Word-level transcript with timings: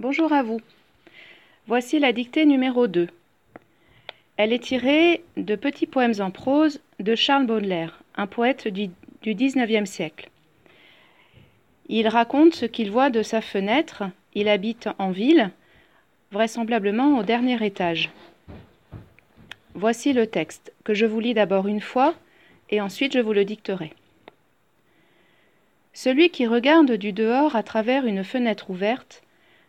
Bonjour 0.00 0.32
à 0.32 0.42
vous. 0.42 0.62
Voici 1.66 1.98
la 1.98 2.14
dictée 2.14 2.46
numéro 2.46 2.86
2. 2.86 3.08
Elle 4.38 4.54
est 4.54 4.64
tirée 4.64 5.22
de 5.36 5.56
Petits 5.56 5.86
poèmes 5.86 6.14
en 6.20 6.30
prose 6.30 6.80
de 7.00 7.14
Charles 7.14 7.44
Baudelaire, 7.44 8.02
un 8.14 8.26
poète 8.26 8.66
du, 8.66 8.88
XIXe 9.22 9.84
siècle. 9.84 10.30
Il 11.90 12.08
raconte 12.08 12.54
ce 12.54 12.64
qu'il 12.64 12.90
voit 12.90 13.10
de 13.10 13.22
sa 13.22 13.42
fenêtre. 13.42 14.04
Il 14.34 14.48
habite 14.48 14.88
en 14.98 15.10
ville, 15.10 15.50
vraisemblablement 16.32 17.18
au 17.18 17.22
dernier 17.22 17.62
étage. 17.62 18.08
Voici 19.74 20.14
le 20.14 20.26
texte, 20.26 20.72
que 20.82 20.94
je 20.94 21.04
vous 21.04 21.20
lis 21.20 21.34
d'abord 21.34 21.68
une 21.68 21.82
fois, 21.82 22.14
et 22.70 22.80
ensuite 22.80 23.12
je 23.12 23.20
vous 23.20 23.34
le 23.34 23.44
dicterai. 23.44 23.92
Celui 25.92 26.30
qui 26.30 26.46
regarde 26.46 26.92
du 26.92 27.12
dehors 27.12 27.54
à 27.54 27.62
travers 27.62 28.06
une 28.06 28.24
fenêtre 28.24 28.70
ouverte 28.70 29.22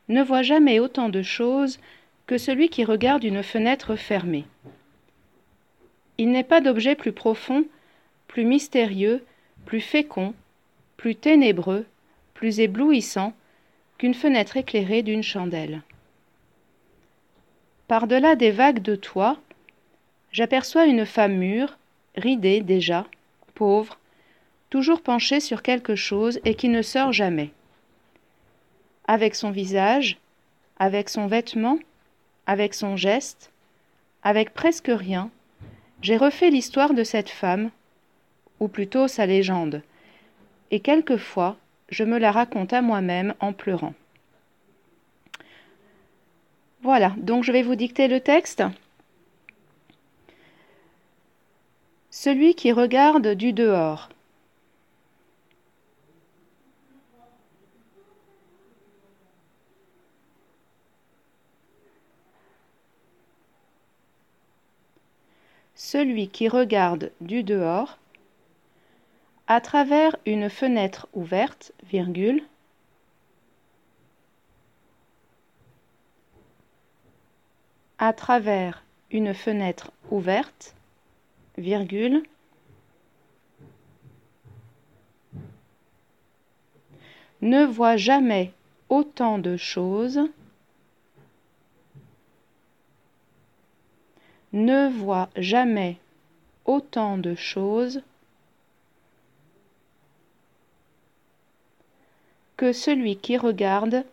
ne 0.09 0.21
voit 0.21 0.41
jamais 0.41 0.79
autant 0.79 1.09
de 1.09 1.21
choses 1.21 1.79
que 2.27 2.37
celui 2.37 2.69
qui 2.69 2.83
regarde 2.83 3.23
une 3.23 3.43
fenêtre 3.43 3.95
fermée. 3.95 4.45
Il 6.17 6.31
n'est 6.31 6.43
pas 6.43 6.61
d'objet 6.61 6.95
plus 6.95 7.11
profond, 7.11 7.65
plus 8.27 8.45
mystérieux, 8.45 9.23
plus 9.65 9.81
fécond, 9.81 10.33
plus 10.97 11.15
ténébreux, 11.15 11.85
plus 12.33 12.59
éblouissant 12.59 13.33
qu'une 13.97 14.13
fenêtre 14.13 14.57
éclairée 14.57 15.03
d'une 15.03 15.23
chandelle. 15.23 15.81
Par-delà 17.87 18.35
des 18.35 18.51
vagues 18.51 18.81
de 18.81 18.95
toit, 18.95 19.37
j'aperçois 20.31 20.85
une 20.85 21.05
femme 21.05 21.35
mûre, 21.35 21.77
ridée 22.15 22.61
déjà, 22.61 23.05
pauvre, 23.53 23.99
toujours 24.69 25.01
penchée 25.01 25.39
sur 25.39 25.61
quelque 25.61 25.95
chose 25.95 26.39
et 26.45 26.55
qui 26.55 26.69
ne 26.69 26.81
sort 26.81 27.11
jamais. 27.11 27.51
Avec 29.11 29.35
son 29.35 29.51
visage, 29.51 30.19
avec 30.79 31.09
son 31.09 31.27
vêtement, 31.27 31.77
avec 32.45 32.73
son 32.73 32.95
geste, 32.95 33.51
avec 34.23 34.53
presque 34.53 34.89
rien, 34.89 35.29
j'ai 36.01 36.15
refait 36.15 36.49
l'histoire 36.49 36.93
de 36.93 37.03
cette 37.03 37.29
femme, 37.29 37.71
ou 38.61 38.69
plutôt 38.69 39.09
sa 39.09 39.25
légende, 39.25 39.81
et 40.71 40.79
quelquefois 40.79 41.57
je 41.89 42.05
me 42.05 42.17
la 42.19 42.31
raconte 42.31 42.71
à 42.71 42.81
moi-même 42.81 43.33
en 43.41 43.51
pleurant. 43.51 43.95
Voilà, 46.81 47.13
donc 47.17 47.43
je 47.43 47.51
vais 47.51 47.63
vous 47.63 47.75
dicter 47.75 48.07
le 48.07 48.21
texte. 48.21 48.63
Celui 52.11 52.55
qui 52.55 52.71
regarde 52.71 53.27
du 53.27 53.51
dehors. 53.51 54.07
Celui 65.83 66.27
qui 66.27 66.47
regarde 66.47 67.11
du 67.21 67.41
dehors 67.41 67.97
à 69.47 69.59
travers 69.59 70.15
une 70.27 70.47
fenêtre 70.47 71.07
ouverte, 71.11 71.73
virgule, 71.83 72.43
à 77.97 78.13
travers 78.13 78.83
une 79.09 79.33
fenêtre 79.33 79.91
ouverte, 80.11 80.75
ne 87.41 87.65
voit 87.65 87.97
jamais 87.97 88.53
autant 88.87 89.39
de 89.39 89.57
choses, 89.57 90.21
ne 94.53 94.89
voit 94.89 95.29
jamais 95.35 95.97
autant 96.65 97.17
de 97.17 97.35
choses 97.35 98.01
que 102.57 102.73
celui 102.73 103.17
qui 103.17 103.37
regarde 103.37 104.05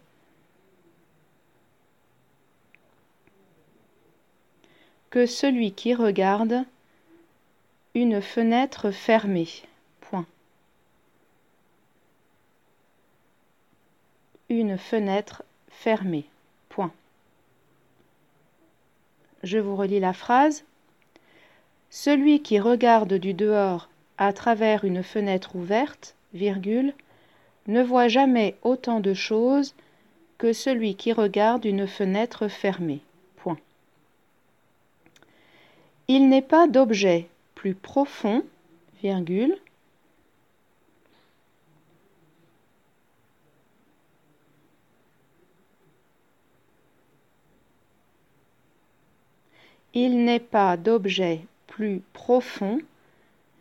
que 5.10 5.26
celui 5.26 5.72
qui 5.72 5.94
regarde 5.94 6.64
une 7.94 8.20
fenêtre 8.20 8.90
fermée. 8.90 9.48
Une 14.50 14.78
fenêtre 14.78 15.42
fermée. 15.68 16.24
Point. 16.70 16.92
Je 19.42 19.58
vous 19.58 19.76
relis 19.76 20.00
la 20.00 20.12
phrase. 20.12 20.64
Celui 21.90 22.42
qui 22.42 22.58
regarde 22.58 23.14
du 23.14 23.34
dehors 23.34 23.88
à 24.18 24.32
travers 24.32 24.84
une 24.84 25.02
fenêtre 25.02 25.56
ouverte, 25.56 26.14
virgule, 26.34 26.92
ne 27.66 27.82
voit 27.82 28.08
jamais 28.08 28.56
autant 28.62 29.00
de 29.00 29.14
choses 29.14 29.74
que 30.38 30.52
celui 30.52 30.94
qui 30.94 31.12
regarde 31.12 31.64
une 31.64 31.86
fenêtre 31.86 32.48
fermée. 32.48 33.00
Point. 33.36 33.58
Il 36.08 36.28
n'est 36.28 36.42
pas 36.42 36.66
d'objet 36.66 37.28
plus 37.54 37.74
profond, 37.74 38.44
virgule, 39.02 39.56
Il 50.00 50.24
n'est 50.24 50.38
pas 50.38 50.76
d'objet 50.76 51.40
plus 51.66 52.02
profond, 52.12 52.78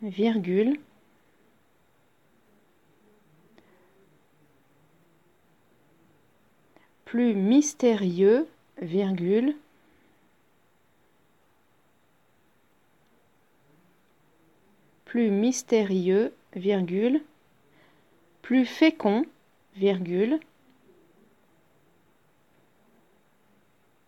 virgule, 0.02 0.78
plus 7.06 7.34
mystérieux, 7.34 8.46
virgule, 8.80 9.56
plus 15.06 15.32
mystérieux, 15.32 16.32
virgule, 16.54 17.20
plus 18.42 18.64
fécond, 18.64 19.26
virgule, 19.74 20.38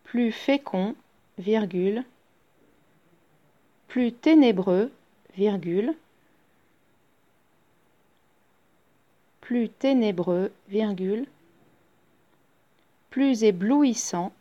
plus 0.04 0.30
fécond, 0.30 0.94
virgule, 1.38 2.04
plus 3.90 4.12
ténébreux, 4.12 4.92
virgule, 5.36 5.96
plus 9.40 9.68
ténébreux, 9.68 10.52
virgule, 10.68 11.26
plus 13.10 13.42
éblouissant, 13.42 14.32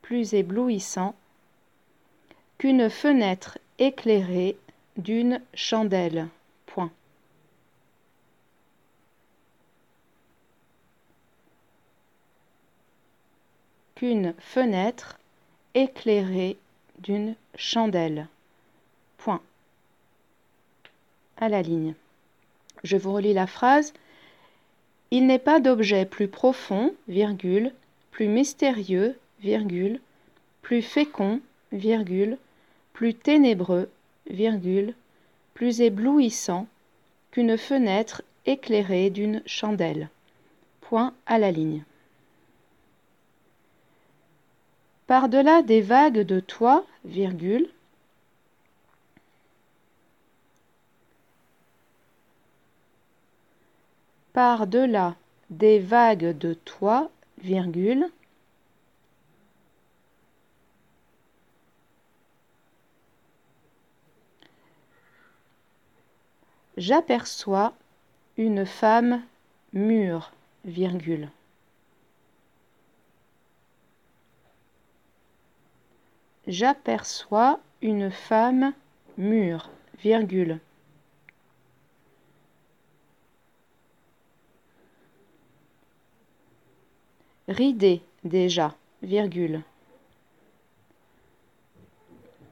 plus 0.00 0.32
éblouissant 0.32 1.16
qu'une 2.58 2.88
fenêtre 2.88 3.58
éclairée 3.80 4.56
d'une 4.96 5.40
chandelle. 5.54 6.28
Point. 6.66 6.92
Qu'une 14.02 14.34
fenêtre 14.40 15.20
éclairée 15.74 16.56
d'une 16.98 17.36
chandelle. 17.54 18.26
Point. 19.16 19.40
À 21.36 21.48
la 21.48 21.62
ligne. 21.62 21.94
Je 22.82 22.96
vous 22.96 23.12
relis 23.12 23.32
la 23.32 23.46
phrase. 23.46 23.94
Il 25.12 25.28
n'est 25.28 25.38
pas 25.38 25.60
d'objet 25.60 26.04
plus 26.04 26.26
profond, 26.26 26.92
virgule, 27.06 27.72
plus 28.10 28.26
mystérieux, 28.26 29.16
virgule, 29.38 30.00
plus 30.62 30.82
fécond, 30.82 31.40
virgule, 31.70 32.38
plus 32.94 33.14
ténébreux, 33.14 33.88
virgule, 34.28 34.94
plus 35.54 35.80
éblouissant 35.80 36.66
qu'une 37.30 37.56
fenêtre 37.56 38.22
éclairée 38.46 39.10
d'une 39.10 39.44
chandelle. 39.46 40.08
Point 40.80 41.14
à 41.26 41.38
la 41.38 41.52
ligne. 41.52 41.84
Par-delà 45.12 45.60
des 45.60 45.82
vagues 45.82 46.20
de 46.20 46.40
toit, 46.40 46.86
virgule, 47.04 47.68
par-delà 54.32 55.14
des 55.50 55.80
vagues 55.80 56.38
de 56.38 56.54
toit, 56.54 57.10
virgule, 57.42 58.08
j'aperçois 66.78 67.74
une 68.38 68.64
femme 68.64 69.22
mûre, 69.74 70.32
virgule. 70.64 71.28
J'aperçois 76.46 77.60
une 77.82 78.10
femme 78.10 78.72
mûre, 79.16 79.70
virgule. 80.02 80.58
Ridée 87.46 88.02
déjà, 88.24 88.74
virgule. 89.02 89.62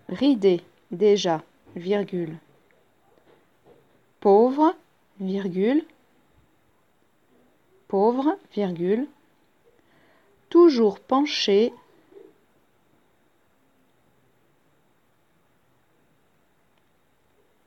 Ridée 0.08 0.62
déjà, 0.90 1.42
virgule. 1.75 2.37
Pauvre, 4.20 4.75
virgule. 5.20 5.84
Pauvre, 7.88 8.37
virgule. 8.52 9.06
Toujours 10.48 11.00
penché. 11.00 11.72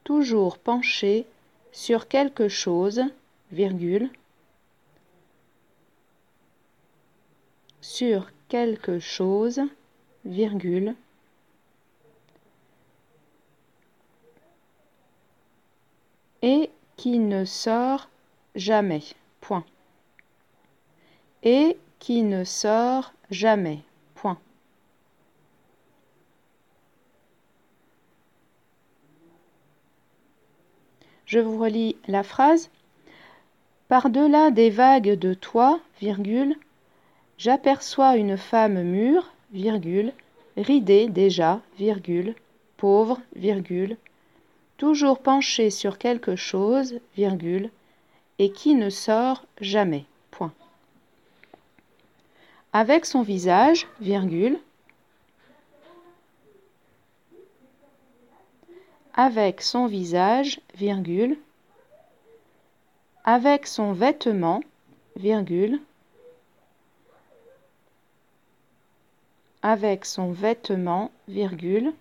Toujours 0.03 0.57
penché 0.57 1.25
sur 1.71 2.07
quelque 2.07 2.47
chose, 2.47 3.03
virgule. 3.51 4.09
Sur 7.81 8.31
quelque 8.49 8.99
chose, 8.99 9.61
virgule. 10.25 10.95
et 16.43 16.69
qui 16.97 17.17
ne 17.19 17.45
sort 17.45 18.09
jamais. 18.53 19.01
Point. 19.39 19.63
Et 21.41 21.77
qui 21.99 22.21
ne 22.21 22.43
sort 22.43 23.13
jamais. 23.31 23.79
Point. 24.13 24.37
Je 31.33 31.39
vous 31.39 31.57
relis 31.57 31.95
la 32.07 32.21
phrase. 32.21 32.69
Par-delà 33.87 34.51
des 34.51 34.69
vagues 34.69 35.17
de 35.17 35.33
toi, 35.33 35.79
virgule, 35.99 36.55
j'aperçois 37.39 38.17
une 38.17 38.37
femme 38.37 38.83
mûre, 38.83 39.33
virgule, 39.51 40.13
ridée 40.57 41.07
déjà, 41.07 41.59
virgule, 41.79 42.35
pauvre, 42.77 43.19
virgule, 43.35 43.97
toujours 44.77 45.17
penché 45.17 45.71
sur 45.71 45.97
quelque 45.97 46.35
chose, 46.35 46.99
virgule, 47.17 47.71
et 48.37 48.51
qui 48.51 48.75
ne 48.75 48.91
sort 48.91 49.43
jamais. 49.59 50.05
Point. 50.29 50.53
Avec 52.73 53.07
son 53.07 53.23
visage, 53.23 53.87
virgule, 54.01 54.59
avec 59.13 59.61
son 59.61 59.85
visage, 59.85 60.59
virgule, 60.75 61.37
avec 63.23 63.67
son 63.67 63.93
vêtement, 63.93 64.61
virgule, 65.15 65.79
avec 69.61 70.05
son 70.05 70.31
vêtement, 70.31 71.11
virgule, 71.27 71.93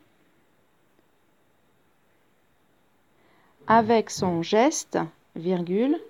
avec 3.66 4.10
son 4.10 4.42
geste, 4.42 4.98
virgule, 5.36 6.00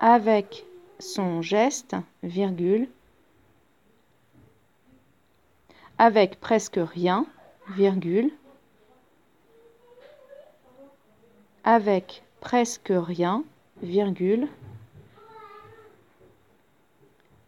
avec 0.00 0.66
son 0.98 1.40
geste, 1.40 1.96
virgule, 2.22 2.88
avec 5.98 6.40
presque 6.40 6.78
rien, 6.78 7.26
avec 11.64 12.22
presque 12.40 12.92
rien, 12.92 13.44
virgule, 13.82 14.48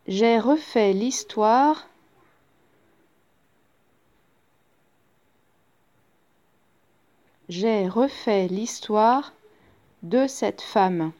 j'ai 0.07 0.39
refait 0.39 0.93
l'histoire 0.93 1.87
J'ai 7.49 7.87
refait 7.87 8.47
l'histoire 8.47 9.35
de 10.03 10.27
cette 10.27 10.63
femme. 10.63 11.13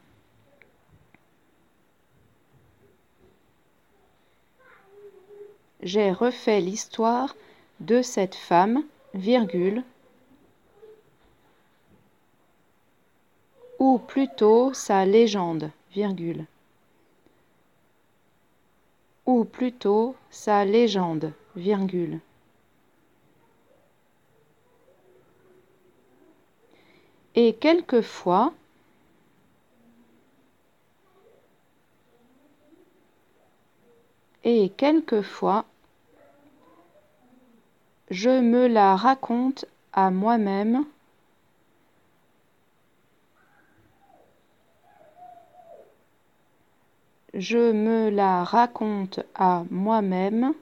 J'ai 5.83 6.11
refait 6.11 6.59
l'histoire 6.59 7.35
de 7.81 8.01
cette 8.01 8.33
femme, 8.33 8.83
ou 13.79 13.99
plutôt 13.99 14.73
sa 14.73 15.05
légende, 15.05 15.69
virgule, 15.91 16.45
ou 19.25 19.45
plutôt 19.45 20.15
sa 20.31 20.65
légende, 20.65 21.31
virgule. 21.55 22.19
Et 27.35 27.53
quelquefois, 27.53 28.53
et 34.43 34.69
quelquefois, 34.69 35.65
je 38.13 38.29
me 38.29 38.67
la 38.67 38.95
raconte 38.95 39.65
à 39.91 40.11
moi-même 40.11 40.85
je 47.33 47.71
me 47.71 48.09
la 48.09 48.43
raconte 48.43 49.19
à 49.33 49.63
moi-même 49.71 50.53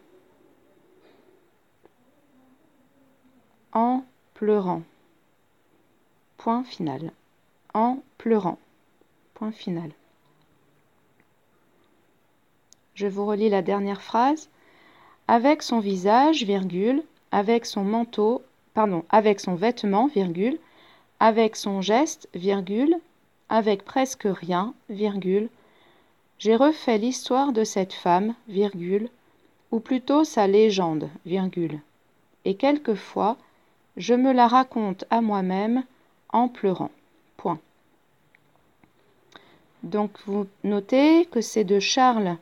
en 3.73 4.05
pleurant. 4.33 4.83
Point 6.37 6.63
final. 6.63 7.11
En 7.73 7.99
pleurant. 8.17 8.57
Point 9.33 9.51
final. 9.51 9.91
Je 12.95 13.07
vous 13.07 13.25
relis 13.25 13.49
la 13.49 13.61
dernière 13.61 14.01
phrase. 14.01 14.49
Avec 15.27 15.63
son 15.63 15.79
visage, 15.79 16.43
virgule, 16.43 17.03
avec 17.31 17.65
son 17.65 17.83
manteau, 17.83 18.41
pardon, 18.73 19.03
avec 19.09 19.39
son 19.39 19.55
vêtement, 19.55 20.07
virgule, 20.07 20.57
avec 21.19 21.55
son 21.55 21.81
geste, 21.81 22.27
virgule, 22.33 22.95
avec 23.49 23.83
presque 23.83 24.27
rien, 24.27 24.73
virgule, 24.89 25.49
j'ai 26.39 26.55
refait 26.55 26.97
l'histoire 26.97 27.51
de 27.51 27.63
cette 27.63 27.93
femme, 27.93 28.33
virgule, 28.47 29.09
ou 29.71 29.79
plutôt 29.79 30.23
sa 30.23 30.47
légende, 30.47 31.09
virgule, 31.25 31.79
et 32.45 32.55
quelquefois 32.55 33.37
je 33.97 34.13
me 34.13 34.31
la 34.31 34.47
raconte 34.47 35.05
à 35.09 35.21
moi-même 35.21 35.83
en 36.29 36.47
pleurant. 36.47 36.91
Point. 37.37 37.59
Donc 39.83 40.11
vous 40.25 40.47
notez 40.63 41.25
que 41.25 41.41
c'est 41.41 41.63
de 41.63 41.79
Charles 41.79 42.37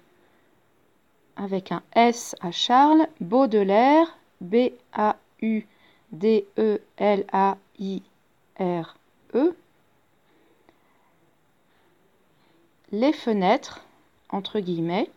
avec 1.36 1.72
un 1.72 1.81
S 1.96 2.36
à 2.41 2.51
Charles 2.51 3.08
Baudelaire, 3.22 4.19
B-A-U-D-E-L-A-I-R-E. 4.41 5.65
Les 12.91 13.13
fenêtres, 13.13 13.86
entre 14.29 14.60
guillemets, 14.60 15.10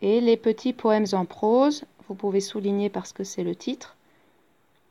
et 0.00 0.20
les 0.20 0.36
petits 0.36 0.72
poèmes 0.72 1.06
en 1.12 1.24
prose, 1.24 1.84
vous 2.08 2.14
pouvez 2.14 2.40
souligner 2.40 2.88
parce 2.88 3.12
que 3.12 3.24
c'est 3.24 3.44
le 3.44 3.54
titre, 3.56 3.96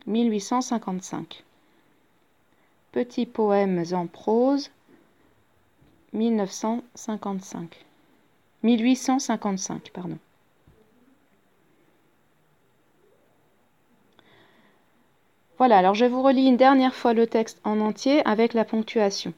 1855. 0.05 1.43
Petits 2.91 3.25
poèmes 3.25 3.83
en 3.93 4.07
prose, 4.07 4.69
1955. 6.13 7.85
1855, 8.63 9.91
pardon. 9.91 10.17
Voilà, 15.57 15.79
alors 15.79 15.95
je 15.95 16.05
vous 16.05 16.21
relis 16.21 16.47
une 16.47 16.57
dernière 16.57 16.93
fois 16.93 17.13
le 17.13 17.25
texte 17.25 17.59
en 17.63 17.79
entier 17.79 18.25
avec 18.27 18.53
la 18.53 18.63
ponctuation. 18.63 19.33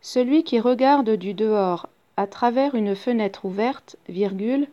Celui 0.00 0.42
qui 0.42 0.58
regarde 0.58 1.10
du 1.10 1.34
dehors 1.34 1.88
à 2.16 2.26
travers 2.26 2.74
une 2.74 2.96
fenêtre 2.96 3.44
ouverte, 3.44 3.96
virgule, 4.08 4.66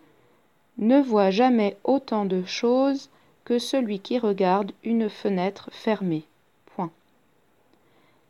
ne 0.77 0.99
voit 0.99 1.29
jamais 1.29 1.77
autant 1.83 2.25
de 2.25 2.43
choses 2.45 3.09
que 3.45 3.59
celui 3.59 3.99
qui 3.99 4.19
regarde 4.19 4.71
une 4.83 5.09
fenêtre 5.09 5.69
fermée. 5.71 6.23
Point. 6.65 6.91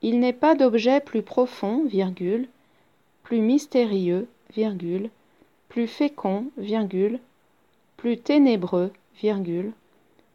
Il 0.02 0.20
n'est 0.20 0.34
pas 0.34 0.56
d'objet 0.56 1.00
plus 1.00 1.24
profond, 1.24 1.86
virgule, 1.86 2.48
plus 3.24 3.40
mystérieux, 3.40 4.28
virgule, 4.56 5.10
plus 5.70 5.88
fécond, 5.88 6.46
virgule, 6.58 7.20
plus 7.98 8.18
ténébreux, 8.18 8.92
virgule, 9.20 9.72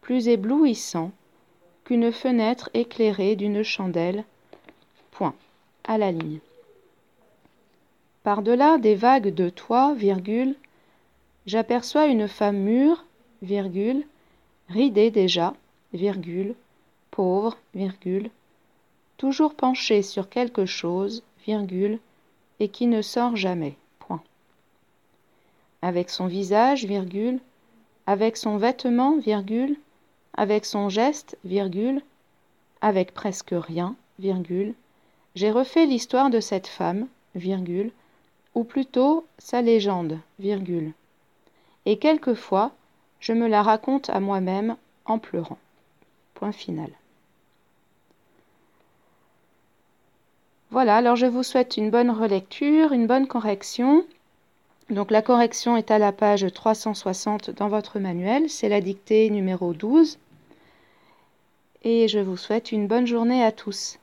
plus 0.02 0.28
éblouissant 0.28 1.12
qu'une 1.84 2.12
fenêtre 2.12 2.68
éclairée 2.74 3.36
d'une 3.36 3.62
chandelle. 3.62 4.24
Point. 5.12 5.34
À 5.84 5.96
la 5.96 6.12
ligne. 6.12 6.40
Par-delà 8.22 8.78
des 8.78 8.94
vagues 8.94 9.34
de 9.34 9.48
toit, 9.48 9.94
virgule, 9.94 10.54
j'aperçois 11.46 12.06
une 12.06 12.28
femme 12.28 12.58
mûre, 12.58 13.04
virgule, 13.42 14.04
ridée 14.68 15.10
déjà, 15.10 15.54
virgule, 15.92 16.54
pauvre, 17.10 17.56
virgule, 17.74 18.30
toujours 19.16 19.54
penchée 19.54 20.02
sur 20.02 20.28
quelque 20.28 20.66
chose, 20.66 21.22
virgule, 21.46 21.98
et 22.60 22.68
qui 22.68 22.86
ne 22.86 23.02
sort 23.02 23.34
jamais. 23.34 23.74
Point. 23.98 24.22
Avec 25.80 26.10
son 26.10 26.26
visage, 26.26 26.84
virgule, 26.84 27.40
avec 28.06 28.36
son 28.36 28.56
vêtement, 28.56 29.18
virgule, 29.18 29.76
avec 30.34 30.64
son 30.64 30.88
geste, 30.88 31.36
virgule, 31.44 32.02
avec 32.80 33.12
presque 33.12 33.54
rien, 33.54 33.96
virgule, 34.18 34.74
j'ai 35.34 35.50
refait 35.50 35.86
l'histoire 35.86 36.30
de 36.30 36.40
cette 36.40 36.66
femme, 36.66 37.06
virgule, 37.34 37.90
ou 38.54 38.64
plutôt 38.64 39.26
sa 39.38 39.62
légende, 39.62 40.18
virgule. 40.38 40.92
Et 41.86 41.98
quelquefois, 41.98 42.72
je 43.20 43.32
me 43.32 43.48
la 43.48 43.62
raconte 43.62 44.10
à 44.10 44.20
moi-même 44.20 44.76
en 45.04 45.18
pleurant. 45.18 45.58
Point 46.34 46.52
final. 46.52 46.90
Voilà, 50.70 50.96
alors 50.96 51.16
je 51.16 51.26
vous 51.26 51.42
souhaite 51.42 51.76
une 51.76 51.90
bonne 51.90 52.10
relecture, 52.10 52.92
une 52.92 53.06
bonne 53.06 53.26
correction. 53.26 54.04
Donc 54.90 55.10
la 55.10 55.22
correction 55.22 55.76
est 55.76 55.90
à 55.90 55.98
la 55.98 56.12
page 56.12 56.46
360 56.52 57.50
dans 57.50 57.68
votre 57.68 57.98
manuel, 57.98 58.48
c'est 58.48 58.68
la 58.68 58.80
dictée 58.80 59.28
numéro 59.30 59.74
12. 59.74 60.18
Et 61.84 62.08
je 62.08 62.18
vous 62.18 62.36
souhaite 62.36 62.72
une 62.72 62.86
bonne 62.86 63.06
journée 63.06 63.42
à 63.44 63.52
tous. 63.52 63.98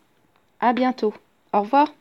À 0.60 0.74
bientôt. 0.74 1.14
Au 1.54 1.62
revoir. 1.62 1.94